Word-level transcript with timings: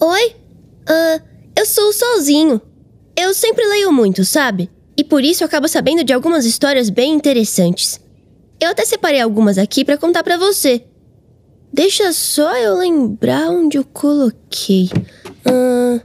Oi? 0.00 0.36
Ah, 0.86 1.20
eu 1.56 1.66
sou 1.66 1.88
o 1.88 1.92
Solzinho. 1.92 2.62
Eu 3.16 3.34
sempre 3.34 3.66
leio 3.66 3.92
muito, 3.92 4.24
sabe? 4.24 4.70
E 4.96 5.02
por 5.02 5.24
isso 5.24 5.44
acabo 5.44 5.66
sabendo 5.66 6.04
de 6.04 6.12
algumas 6.12 6.44
histórias 6.44 6.88
bem 6.88 7.12
interessantes. 7.14 8.00
Eu 8.60 8.70
até 8.70 8.84
separei 8.84 9.20
algumas 9.20 9.58
aqui 9.58 9.84
para 9.84 9.98
contar 9.98 10.22
para 10.22 10.36
você. 10.36 10.84
Deixa 11.72 12.12
só 12.12 12.56
eu 12.56 12.76
lembrar 12.76 13.50
onde 13.50 13.76
eu 13.76 13.84
coloquei. 13.84 14.88
Ah... 15.44 16.00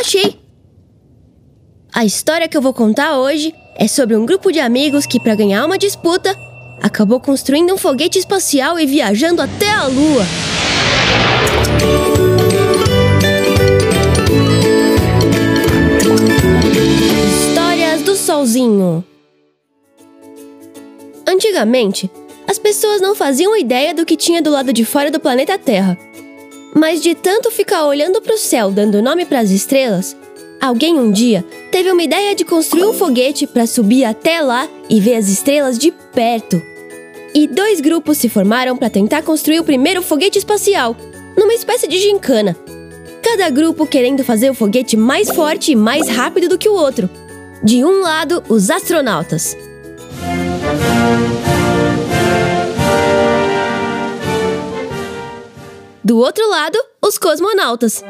Achei! 0.00 0.40
A 1.94 2.04
história 2.04 2.48
que 2.48 2.56
eu 2.56 2.62
vou 2.62 2.74
contar 2.74 3.18
hoje 3.18 3.54
é 3.76 3.86
sobre 3.86 4.16
um 4.16 4.26
grupo 4.26 4.50
de 4.50 4.58
amigos 4.58 5.06
que, 5.06 5.20
para 5.20 5.34
ganhar 5.34 5.64
uma 5.64 5.78
disputa, 5.78 6.36
acabou 6.80 7.20
construindo 7.20 7.72
um 7.72 7.78
foguete 7.78 8.18
espacial 8.18 8.78
e 8.78 8.86
viajando 8.86 9.42
até 9.42 9.70
a 9.70 9.86
Lua. 9.86 10.24
Histórias 17.28 18.02
do 18.02 18.14
Solzinho. 18.14 19.04
Antigamente, 21.26 22.10
as 22.48 22.58
pessoas 22.58 23.00
não 23.00 23.14
faziam 23.14 23.56
ideia 23.56 23.92
do 23.92 24.06
que 24.06 24.16
tinha 24.16 24.40
do 24.40 24.50
lado 24.50 24.72
de 24.72 24.84
fora 24.84 25.10
do 25.10 25.18
planeta 25.18 25.58
Terra. 25.58 25.98
Mas 26.74 27.00
de 27.00 27.14
tanto 27.14 27.50
ficar 27.50 27.86
olhando 27.86 28.20
para 28.20 28.34
o 28.34 28.38
céu 28.38 28.70
dando 28.70 29.02
nome 29.02 29.24
para 29.24 29.40
as 29.40 29.50
estrelas, 29.50 30.16
alguém 30.60 30.98
um 30.98 31.10
dia 31.10 31.44
teve 31.76 31.92
uma 31.92 32.02
ideia 32.02 32.34
de 32.34 32.42
construir 32.42 32.86
um 32.86 32.94
foguete 32.94 33.46
para 33.46 33.66
subir 33.66 34.02
até 34.02 34.40
lá 34.40 34.66
e 34.88 34.98
ver 34.98 35.16
as 35.16 35.28
estrelas 35.28 35.76
de 35.76 35.92
perto. 35.92 36.62
E 37.34 37.46
dois 37.46 37.82
grupos 37.82 38.16
se 38.16 38.30
formaram 38.30 38.78
para 38.78 38.88
tentar 38.88 39.20
construir 39.20 39.60
o 39.60 39.64
primeiro 39.64 40.00
foguete 40.00 40.38
espacial, 40.38 40.96
numa 41.36 41.52
espécie 41.52 41.86
de 41.86 41.98
gincana. 41.98 42.56
Cada 43.22 43.50
grupo 43.50 43.86
querendo 43.86 44.24
fazer 44.24 44.48
o 44.48 44.54
foguete 44.54 44.96
mais 44.96 45.28
forte 45.28 45.72
e 45.72 45.76
mais 45.76 46.08
rápido 46.08 46.48
do 46.48 46.56
que 46.56 46.66
o 46.66 46.72
outro. 46.72 47.10
De 47.62 47.84
um 47.84 48.00
lado, 48.00 48.42
os 48.48 48.70
astronautas. 48.70 49.54
Do 56.02 56.16
outro 56.16 56.48
lado, 56.48 56.78
os 57.02 57.18
cosmonautas. 57.18 58.02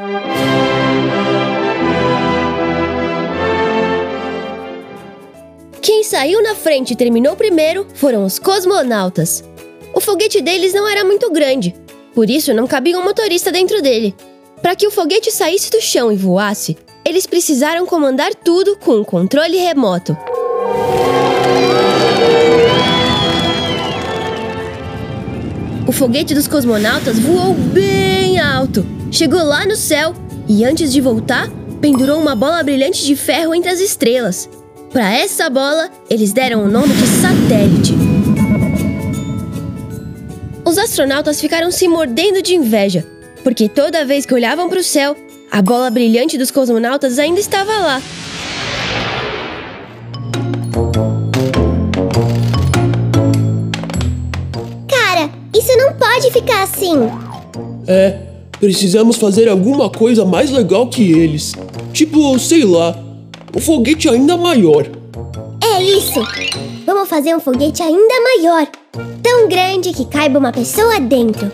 Saiu 6.07 6.43
na 6.43 6.55
frente 6.55 6.93
e 6.93 6.97
terminou 6.97 7.37
primeiro 7.37 7.87
foram 7.95 8.25
os 8.25 8.39
cosmonautas. 8.39 9.45
O 9.93 10.01
foguete 10.01 10.41
deles 10.41 10.73
não 10.73 10.89
era 10.89 11.05
muito 11.05 11.31
grande, 11.31 11.75
por 12.15 12.31
isso 12.31 12.55
não 12.55 12.67
cabia 12.67 12.99
um 12.99 13.05
motorista 13.05 13.51
dentro 13.51 13.83
dele. 13.83 14.15
Para 14.63 14.75
que 14.75 14.87
o 14.87 14.91
foguete 14.91 15.31
saísse 15.31 15.71
do 15.71 15.81
chão 15.81 16.11
e 16.11 16.17
voasse, 16.17 16.77
eles 17.05 17.27
precisaram 17.27 17.85
comandar 17.87 18.35
tudo 18.35 18.77
com 18.77 18.97
um 18.97 19.05
controle 19.05 19.59
remoto. 19.59 20.17
O 25.87 25.93
foguete 25.93 26.35
dos 26.35 26.49
cosmonautas 26.49 27.19
voou 27.19 27.55
bem 27.55 28.39
alto, 28.41 28.85
chegou 29.11 29.43
lá 29.43 29.65
no 29.65 29.77
céu 29.77 30.15
e, 30.49 30.65
antes 30.65 30.93
de 30.93 31.01
voltar, 31.01 31.49
pendurou 31.81 32.21
uma 32.21 32.35
bola 32.35 32.63
brilhante 32.63 33.05
de 33.05 33.15
ferro 33.15 33.55
entre 33.55 33.71
as 33.71 33.81
estrelas. 33.81 34.49
Para 34.97 35.15
essa 35.15 35.51
bola, 35.51 35.91
eles 36.09 36.33
deram 36.33 36.65
o 36.65 36.71
nome 36.71 36.95
de 36.95 37.07
satélite. 37.07 37.93
Os 40.65 40.79
astronautas 40.79 41.39
ficaram 41.39 41.71
se 41.71 41.87
mordendo 41.87 42.41
de 42.41 42.55
inveja, 42.55 43.07
porque 43.45 43.69
toda 43.69 44.07
vez 44.07 44.25
que 44.25 44.33
olhavam 44.33 44.71
para 44.71 44.79
o 44.79 44.83
céu, 44.83 45.15
a 45.51 45.61
bola 45.61 45.91
brilhante 45.91 46.39
dos 46.39 46.51
cosmonautas 46.51 47.19
ainda 47.19 47.39
estava 47.39 47.73
lá. 47.73 48.03
Cara, 54.89 55.31
isso 55.55 55.77
não 55.77 55.93
pode 55.93 56.31
ficar 56.33 56.63
assim. 56.63 56.95
É, 57.87 58.19
precisamos 58.59 59.19
fazer 59.19 59.47
alguma 59.47 59.91
coisa 59.91 60.25
mais 60.25 60.51
legal 60.51 60.89
que 60.89 61.13
eles. 61.13 61.53
Tipo, 61.93 62.39
sei 62.39 62.65
lá, 62.65 63.05
um 63.57 63.61
foguete 63.61 64.07
ainda 64.07 64.37
maior. 64.37 64.87
Isso! 65.87 66.21
Vamos 66.85 67.09
fazer 67.09 67.33
um 67.37 67.39
foguete 67.39 67.81
ainda 67.81 68.15
maior 68.21 68.67
tão 69.23 69.49
grande 69.49 69.93
que 69.93 70.05
caiba 70.05 70.37
uma 70.37 70.51
pessoa 70.51 70.99
dentro. 70.99 71.51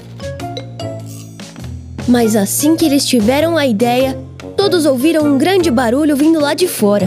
Mas 2.08 2.34
assim 2.34 2.74
que 2.74 2.86
eles 2.86 3.06
tiveram 3.06 3.58
a 3.58 3.66
ideia, 3.66 4.18
todos 4.56 4.86
ouviram 4.86 5.26
um 5.26 5.36
grande 5.36 5.70
barulho 5.70 6.16
vindo 6.16 6.40
lá 6.40 6.54
de 6.54 6.66
fora. 6.66 7.06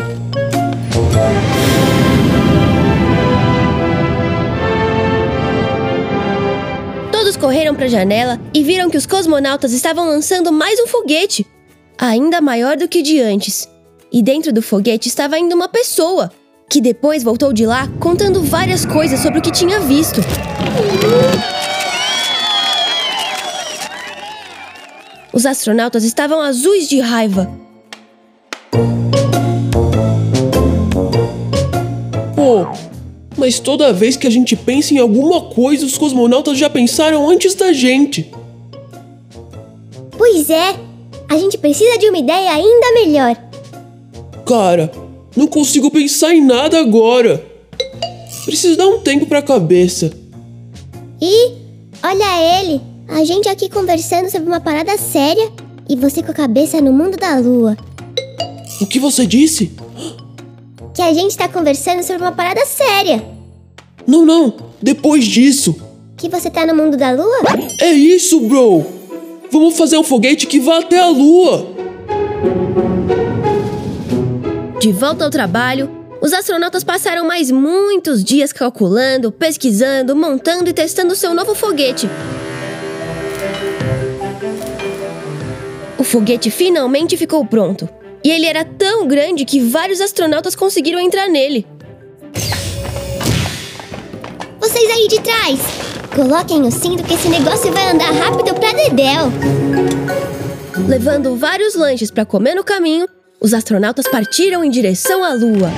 Todos 7.12 7.35
correram 7.38 7.74
para 7.74 7.85
a 7.85 7.90
janela 7.90 8.40
e 8.53 8.64
viram 8.64 8.88
que 8.88 8.97
os 8.97 9.08
cosmonautas 9.08 9.74
estavam 9.74 10.08
lançando 10.08 10.52
mais 10.52 10.80
um 10.80 10.85
foguete, 10.85 11.44
ainda 11.97 12.40
maior 12.40 12.78
do 12.78 12.88
que 12.88 13.02
de 13.02 13.19
antes. 13.19 13.68
E 14.12 14.22
dentro 14.22 14.53
do 14.53 14.62
foguete 14.62 15.08
estava 15.08 15.35
ainda 15.35 15.56
uma 15.56 15.68
pessoa, 15.68 16.31
que 16.70 16.81
depois 16.81 17.24
voltou 17.24 17.53
de 17.53 17.66
lá 17.66 17.88
contando 18.00 18.42
várias 18.42 18.86
coisas 18.86 19.20
sobre 19.20 19.40
o 19.40 19.42
que 19.42 19.52
tinha 19.52 19.80
visto. 19.80 20.22
Os 25.31 25.46
astronautas 25.46 26.03
estavam 26.03 26.42
azuis 26.42 26.88
de 26.88 27.00
raiva. 27.00 27.50
Pô, 32.36 32.66
mas 33.38 33.59
toda 33.59 33.92
vez 33.92 34.16
que 34.16 34.28
a 34.28 34.30
gente 34.30 34.56
pensa 34.56 34.94
em 34.94 34.97
alguma 34.97 35.42
coisa, 35.42 35.86
os 35.86 35.97
cosmonautas 35.97 36.58
já 36.58 36.70
pensaram 36.70 37.30
antes 37.30 37.53
da 37.53 37.74
gente. 37.74 38.32
Pois 40.18 40.50
é, 40.50 40.76
a 41.30 41.38
gente 41.38 41.58
precisa 41.58 41.97
de 41.97 42.08
uma 42.08 42.18
ideia 42.18 42.52
ainda 42.52 42.94
melhor. 42.94 43.36
Cara, 44.46 44.90
não 45.35 45.47
consigo 45.47 45.91
pensar 45.91 46.34
em 46.34 46.41
nada 46.41 46.79
agora. 46.79 47.46
Preciso 48.46 48.78
dar 48.78 48.88
um 48.88 49.00
tempo 49.00 49.25
pra 49.25 49.41
cabeça. 49.41 50.12
E 51.22 51.51
olha 52.03 52.62
ele, 52.62 52.81
a 53.07 53.23
gente 53.23 53.50
aqui 53.50 53.69
conversando 53.69 54.29
sobre 54.29 54.47
uma 54.47 54.59
parada 54.59 54.97
séria 54.97 55.51
e 55.90 55.96
você 55.96 56.22
com 56.22 56.31
a 56.31 56.35
cabeça 56.35 56.79
no 56.81 56.94
mundo 56.94 57.18
da 57.18 57.38
lua. 57.38 57.78
O 58.81 58.85
que 58.85 59.00
você 59.00 59.25
disse? 59.25 59.72
Que 60.94 61.01
a 61.01 61.13
gente 61.13 61.35
tá 61.35 61.47
conversando 61.47 62.03
sobre 62.03 62.22
uma 62.22 62.31
parada 62.31 62.66
séria. 62.66 63.23
Não, 64.07 64.25
não, 64.25 64.53
depois 64.81 65.25
disso. 65.25 65.75
Que 66.16 66.29
você 66.29 66.50
tá 66.50 66.66
no 66.66 66.75
mundo 66.75 66.96
da 66.96 67.12
lua? 67.12 67.41
É 67.81 67.91
isso, 67.91 68.40
bro. 68.41 68.85
Vamos 69.52 69.78
fazer 69.78 69.97
um 69.97 70.03
foguete 70.03 70.47
que 70.47 70.59
vá 70.59 70.79
até 70.79 71.00
a 71.00 71.09
lua. 71.09 71.75
De 74.85 74.91
volta 74.91 75.25
ao 75.25 75.31
trabalho, 75.31 75.90
os 76.22 76.31
astronautas 76.31 76.84
passaram 76.84 77.25
mais 77.25 77.50
muitos 77.50 78.23
dias 78.23 78.53
calculando, 78.53 79.31
pesquisando, 79.31 80.16
montando 80.16 80.69
e 80.69 80.73
testando 80.73 81.16
seu 81.16 81.34
novo 81.34 81.56
foguete. 81.56 82.07
O 85.97 86.03
foguete 86.03 86.51
finalmente 86.51 87.18
ficou 87.18 87.44
pronto. 87.44 87.90
E 88.23 88.29
ele 88.29 88.46
era 88.46 88.63
tão 88.63 89.07
grande 89.07 89.44
que 89.44 89.59
vários 89.59 90.00
astronautas 90.00 90.56
conseguiram 90.56 91.00
entrar 91.00 91.28
nele. 91.29 91.66
Vocês 94.59 94.91
aí 94.91 95.07
de 95.07 95.19
trás, 95.19 95.62
coloquem 96.16 96.61
o 96.61 96.70
cinto 96.70 97.03
que 97.03 97.16
esse 97.16 97.28
negócio 97.28 97.73
vai 97.73 97.90
andar 97.90 98.11
rápido 98.11 98.53
pra 98.53 98.72
dedéu. 98.72 99.31
Levando 100.88 101.35
vários 101.35 101.73
lanches 101.73 102.11
para 102.11 102.23
comer 102.23 102.53
no 102.53 102.64
caminho, 102.64 103.08
os 103.40 103.53
astronautas 103.53 104.08
partiram 104.08 104.64
em 104.64 104.70
direção 104.70 105.23
à 105.23 105.34
Lua. 105.34 105.70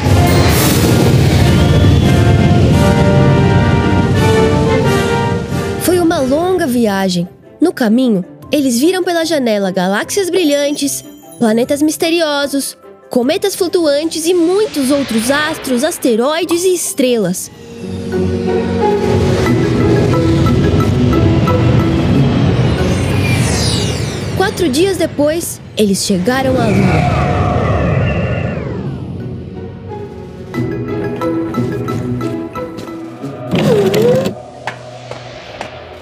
Foi 5.81 5.99
uma 5.99 6.19
longa 6.19 6.67
viagem. 6.67 7.27
No 7.59 7.73
caminho, 7.73 8.23
eles 8.51 8.79
viram 8.79 9.03
pela 9.03 9.25
janela 9.25 9.71
galáxias 9.71 10.29
brilhantes, 10.29 11.03
planetas 11.39 11.81
misteriosos, 11.81 12.77
cometas 13.09 13.55
flutuantes 13.55 14.25
e 14.25 14.33
muitos 14.33 14.91
outros 14.91 15.31
astros, 15.31 15.83
asteroides 15.83 16.63
e 16.63 16.73
estrelas. 16.73 17.51
Quatro 24.37 24.69
dias 24.69 24.97
depois, 24.97 25.59
eles 25.75 26.05
chegaram 26.05 26.59
à 26.59 26.67
Lua. 26.67 27.26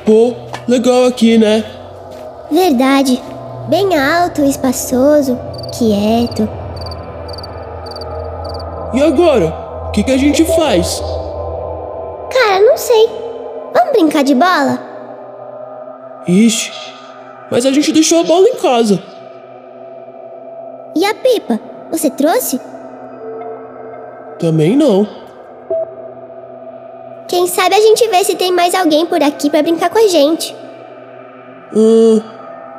Pô, 0.06 0.34
legal 0.68 1.06
aqui, 1.06 1.38
né? 1.38 1.66
Verdade. 2.52 3.20
Bem 3.68 3.98
alto, 3.98 4.44
espaçoso, 4.44 5.36
quieto. 5.78 6.48
E 8.94 9.02
agora? 9.02 9.88
O 9.88 9.92
que, 9.92 10.04
que 10.04 10.12
a 10.12 10.18
gente 10.18 10.46
faz? 10.46 11.02
Cara, 12.32 12.60
não 12.60 12.78
sei. 12.78 13.10
Vamos 13.74 13.92
brincar 13.94 14.24
de 14.24 14.36
bola? 14.36 14.80
Ixi, 16.28 16.72
mas 17.50 17.66
a 17.66 17.72
gente 17.72 17.92
deixou 17.92 18.20
a 18.20 18.24
bola 18.24 18.48
em 18.48 18.56
casa. 18.56 19.02
E 20.96 21.04
a 21.04 21.14
pipa? 21.16 21.60
Você 21.92 22.10
trouxe? 22.12 22.60
Também 24.38 24.76
não. 24.76 25.25
Quem 27.28 27.48
sabe 27.48 27.76
a 27.76 27.82
gente 27.82 28.08
vê 28.08 28.24
se 28.24 28.36
tem 28.36 28.52
mais 28.52 28.76
alguém 28.76 29.06
por 29.06 29.22
aqui 29.22 29.50
pra 29.50 29.64
brincar 29.64 29.90
com 29.90 29.98
a 29.98 30.08
gente. 30.08 30.56
Hum, 31.76 32.22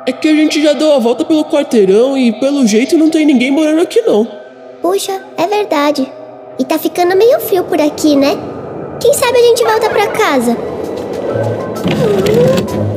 é 0.05 0.11
que 0.11 0.27
a 0.27 0.33
gente 0.33 0.61
já 0.63 0.71
deu 0.73 0.93
a 0.93 0.99
volta 0.99 1.25
pelo 1.25 1.43
quarteirão 1.43 2.17
e 2.17 2.31
pelo 2.39 2.65
jeito 2.65 2.97
não 2.97 3.09
tem 3.09 3.25
ninguém 3.25 3.51
morando 3.51 3.81
aqui 3.81 4.01
não. 4.01 4.25
Puxa, 4.81 5.21
é 5.37 5.45
verdade. 5.47 6.09
E 6.57 6.63
tá 6.63 6.79
ficando 6.79 7.15
meio 7.15 7.39
frio 7.41 7.65
por 7.65 7.79
aqui, 7.81 8.15
né? 8.15 8.37
Quem 9.01 9.13
sabe 9.13 9.37
a 9.37 9.43
gente 9.43 9.63
volta 9.63 9.89
pra 9.89 10.07
casa? 10.07 10.57
Os 12.95 12.96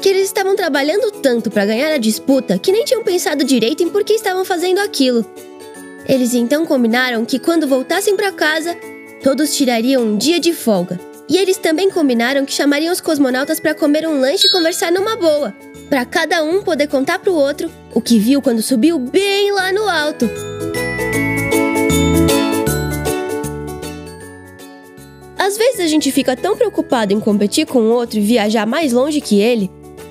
que 0.00 0.08
eles 0.08 0.24
estavam 0.24 0.54
trabalhando 0.54 1.10
tanto 1.10 1.50
para 1.50 1.66
ganhar 1.66 1.92
a 1.92 1.98
disputa 1.98 2.58
que 2.58 2.70
nem 2.70 2.84
tinham 2.84 3.02
pensado 3.02 3.44
direito 3.44 3.82
em 3.82 3.88
por 3.88 4.04
que 4.04 4.12
estavam 4.12 4.44
fazendo 4.44 4.78
aquilo. 4.78 5.24
Eles 6.08 6.34
então 6.34 6.66
combinaram 6.66 7.24
que 7.24 7.38
quando 7.38 7.66
voltassem 7.66 8.16
para 8.16 8.32
casa, 8.32 8.76
todos 9.22 9.56
tirariam 9.56 10.02
um 10.02 10.16
dia 10.16 10.38
de 10.38 10.52
folga. 10.52 10.98
E 11.28 11.36
eles 11.36 11.56
também 11.56 11.90
combinaram 11.90 12.44
que 12.44 12.52
chamariam 12.52 12.92
os 12.92 13.00
cosmonautas 13.00 13.58
para 13.58 13.74
comer 13.74 14.06
um 14.06 14.20
lanche 14.20 14.48
e 14.48 14.50
conversar 14.50 14.92
numa 14.92 15.16
boa, 15.16 15.54
para 15.88 16.04
cada 16.04 16.42
um 16.42 16.62
poder 16.62 16.88
contar 16.88 17.18
pro 17.20 17.34
outro 17.34 17.70
o 17.94 18.00
que 18.00 18.18
viu 18.18 18.42
quando 18.42 18.60
subiu 18.60 18.98
bem 18.98 19.52
lá 19.52 19.72
no 19.72 19.88
alto. 19.88 20.51
Vezes 25.72 25.86
a 25.86 25.88
gente 25.88 26.12
fica 26.12 26.36
tão 26.36 26.56
preocupado 26.56 27.12
em 27.12 27.20
competir 27.20 27.66
com 27.66 27.80
o 27.80 27.92
outro 27.92 28.18
e 28.18 28.22
viajar 28.22 28.66
mais 28.66 28.92
longe 28.92 29.20
que 29.20 29.40
ele, 29.40 29.70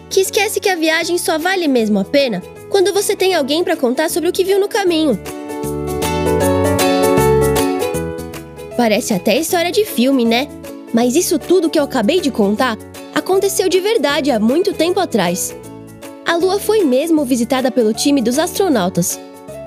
que 0.10 0.20
esquece 0.20 0.60
que 0.60 0.70
a 0.70 0.76
viagem 0.76 1.18
só 1.18 1.38
vale 1.38 1.68
mesmo 1.68 2.00
a 2.00 2.04
pena 2.04 2.42
quando 2.70 2.94
você 2.94 3.16
tem 3.16 3.36
alguém 3.36 3.64
para 3.64 3.76
contar 3.76 4.10
sobre 4.10 4.30
o 4.30 4.32
que 4.32 4.44
viu 4.44 4.60
no 4.60 4.68
caminho. 4.68 5.20
Parece 8.76 9.14
até 9.14 9.38
história 9.38 9.72
de 9.72 9.86
filme, 9.86 10.26
né? 10.26 10.48
Mas 10.94 11.16
isso 11.16 11.38
tudo 11.38 11.70
que 11.70 11.78
eu 11.78 11.84
acabei 11.84 12.20
de 12.20 12.32
contar 12.32 12.78
aconteceu 13.14 13.70
de 13.70 13.80
verdade 13.80 14.32
há 14.32 14.40
muito 14.40 14.74
tempo 14.74 15.00
atrás. 15.00 15.56
A 16.26 16.36
Lua 16.38 16.60
foi 16.60 16.84
mesmo 16.84 17.24
visitada 17.24 17.70
pelo 17.70 17.94
time 17.94 18.22
dos 18.22 18.40
astronautas. 18.40 19.20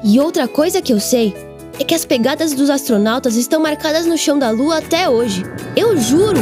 E 0.02 0.18
outra 0.18 0.48
coisa 0.48 0.82
que 0.82 0.92
eu 0.92 0.98
sei 0.98 1.34
é 1.78 1.84
que 1.84 1.94
as 1.94 2.04
pegadas 2.04 2.52
dos 2.52 2.70
astronautas 2.70 3.36
estão 3.36 3.60
marcadas 3.60 4.06
no 4.06 4.16
chão 4.16 4.38
da 4.38 4.50
Lua 4.50 4.78
até 4.78 5.08
hoje. 5.08 5.42
Eu 5.76 5.96
juro! 5.96 6.40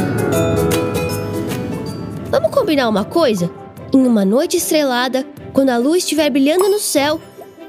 Vamos 2.29 2.51
combinar 2.51 2.89
uma 2.89 3.05
coisa? 3.05 3.49
Em 3.93 4.05
uma 4.05 4.25
noite 4.25 4.57
estrelada, 4.57 5.25
quando 5.53 5.69
a 5.69 5.77
lua 5.77 5.97
estiver 5.97 6.31
brilhando 6.31 6.67
no 6.67 6.79
céu, 6.79 7.21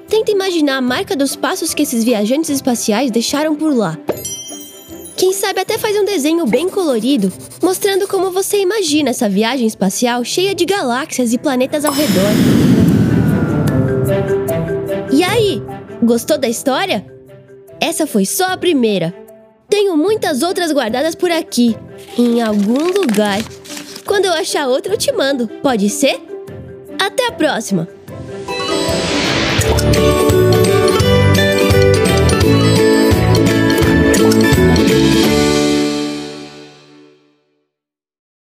tenta 0.09 0.31
imaginar 0.31 0.79
a 0.79 0.81
marca 0.81 1.15
dos 1.15 1.37
passos 1.37 1.75
que 1.75 1.83
esses 1.83 2.03
viajantes 2.03 2.49
espaciais 2.49 3.11
deixaram 3.11 3.55
por 3.55 3.75
lá. 3.75 3.99
Quem 5.17 5.33
sabe 5.35 5.61
até 5.61 5.77
faz 5.77 5.97
um 5.97 6.05
desenho 6.05 6.47
bem 6.47 6.69
colorido, 6.69 7.31
mostrando 7.63 8.09
como 8.09 8.31
você 8.31 8.59
imagina 8.59 9.11
essa 9.11 9.29
viagem 9.29 9.67
espacial 9.67 10.25
cheia 10.25 10.55
de 10.55 10.65
galáxias 10.65 11.33
e 11.33 11.39
planetas 11.39 11.85
ao 11.85 11.93
redor. 11.93 12.31
E 15.13 15.23
aí, 15.23 15.63
gostou 16.03 16.39
da 16.39 16.49
história? 16.49 17.14
Essa 17.81 18.07
foi 18.07 18.25
só 18.25 18.53
a 18.53 18.57
primeira. 18.57 19.15
Tenho 19.69 19.97
muitas 19.97 20.43
outras 20.43 20.73
guardadas 20.73 21.15
por 21.15 21.31
aqui, 21.31 21.77
em 22.19 22.43
algum 22.43 22.93
lugar. 22.93 23.41
Quando 24.05 24.27
eu 24.27 24.33
achar 24.33 24.69
outra, 24.69 24.93
eu 24.93 24.99
te 24.99 25.11
mando. 25.13 25.49
Pode 25.63 25.89
ser? 25.89 26.21
Até 26.99 27.29
a 27.29 27.33
próxima! 27.33 27.89